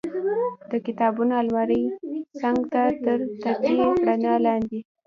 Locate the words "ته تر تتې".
2.73-3.77